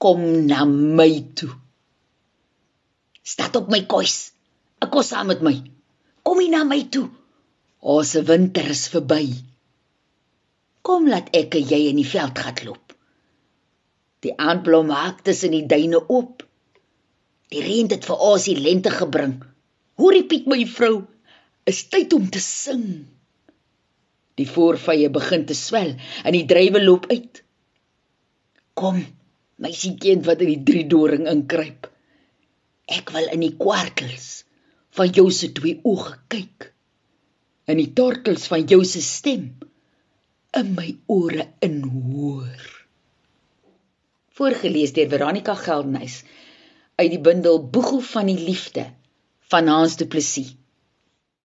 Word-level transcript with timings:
Kom 0.00 0.20
na 0.48 0.64
my 0.64 1.12
toe. 1.36 1.52
Stap 3.20 3.58
op 3.60 3.68
my 3.72 3.82
kos. 3.84 4.32
Ek 4.80 4.88
kos 4.94 5.12
saam 5.12 5.28
met 5.28 5.42
my. 5.44 5.52
Kom 6.24 6.40
hier 6.40 6.54
na 6.54 6.62
my 6.64 6.80
toe. 6.88 7.08
Ons 7.80 8.14
winter 8.28 8.70
is 8.72 8.86
verby. 8.92 9.26
Kom 10.80 11.08
laat 11.12 11.28
ek 11.36 11.58
en 11.60 11.68
jy 11.68 11.82
in 11.90 12.00
die 12.00 12.08
veld 12.08 12.40
gaan 12.40 12.64
loop. 12.64 12.96
Die 14.24 14.32
aandblom 14.36 14.88
maak 14.88 15.20
tussen 15.24 15.52
die 15.56 15.66
duine 15.68 16.00
oop. 16.00 16.44
Die 17.52 17.62
reën 17.64 17.88
het 17.92 18.08
vir 18.08 18.24
ons 18.30 18.48
die 18.48 18.56
lente 18.56 18.92
gebring. 18.94 19.38
Hoorie 20.00 20.24
Piet 20.28 20.48
my 20.48 20.62
vrou, 20.68 21.02
is 21.68 21.84
tyd 21.92 22.12
om 22.16 22.28
te 22.32 22.40
sing. 22.40 22.84
Die 24.40 24.48
voorvye 24.48 25.10
begin 25.12 25.44
te 25.48 25.56
swel 25.56 25.96
en 26.24 26.36
die 26.36 26.46
drywe 26.48 26.80
loop 26.84 27.08
uit. 27.12 27.42
Kom, 28.80 29.02
my 29.60 29.72
seentjie 29.76 30.16
wat 30.24 30.40
in 30.44 30.54
die 30.54 30.62
drie 30.64 30.86
doring 30.88 31.26
inkruip. 31.30 31.88
Ek 32.90 33.12
wil 33.14 33.28
in 33.34 33.44
die 33.44 33.54
kwartels 33.60 34.44
van 34.96 35.12
jou 35.14 35.28
se 35.34 35.52
twee 35.56 35.78
oë 35.86 36.14
kyk. 36.32 36.70
In 37.70 37.78
die 37.78 37.90
tortels 37.94 38.48
van 38.50 38.64
jou 38.66 38.80
se 38.88 39.02
stem 39.04 39.50
in 40.58 40.72
my 40.74 40.88
ore 41.12 41.46
inhoor. 41.62 42.64
Voorgeles 44.34 44.94
deur 44.96 45.10
Veronica 45.12 45.54
Geldenhuys 45.54 46.22
uit 46.96 47.10
die 47.12 47.20
bundel 47.22 47.60
Boegel 47.72 48.00
van 48.04 48.32
die 48.32 48.40
liefde 48.40 48.88
van 49.52 49.68
Hans 49.70 49.96
Du 50.00 50.08
Plessis. 50.10 50.56